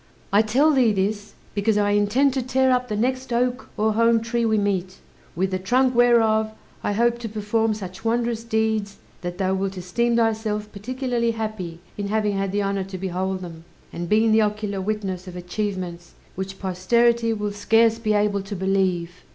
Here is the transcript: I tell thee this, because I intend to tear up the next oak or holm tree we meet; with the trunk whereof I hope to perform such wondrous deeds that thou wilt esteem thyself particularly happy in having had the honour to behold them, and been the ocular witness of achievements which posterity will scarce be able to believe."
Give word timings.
I 0.33 0.41
tell 0.41 0.71
thee 0.71 0.91
this, 0.91 1.35
because 1.53 1.77
I 1.77 1.91
intend 1.91 2.33
to 2.33 2.41
tear 2.41 2.71
up 2.71 2.87
the 2.87 2.95
next 2.95 3.31
oak 3.31 3.69
or 3.77 3.93
holm 3.93 4.19
tree 4.19 4.45
we 4.45 4.57
meet; 4.57 4.97
with 5.35 5.51
the 5.51 5.59
trunk 5.59 5.93
whereof 5.93 6.51
I 6.83 6.93
hope 6.93 7.19
to 7.19 7.29
perform 7.29 7.75
such 7.75 8.03
wondrous 8.03 8.43
deeds 8.43 8.97
that 9.21 9.37
thou 9.37 9.53
wilt 9.53 9.77
esteem 9.77 10.15
thyself 10.15 10.71
particularly 10.71 11.29
happy 11.37 11.81
in 11.99 12.07
having 12.07 12.35
had 12.35 12.51
the 12.51 12.63
honour 12.63 12.85
to 12.85 12.97
behold 12.97 13.41
them, 13.41 13.63
and 13.93 14.09
been 14.09 14.31
the 14.31 14.41
ocular 14.41 14.81
witness 14.81 15.27
of 15.27 15.35
achievements 15.35 16.15
which 16.33 16.57
posterity 16.57 17.31
will 17.31 17.51
scarce 17.51 17.99
be 17.99 18.13
able 18.13 18.41
to 18.41 18.55
believe." 18.55 19.13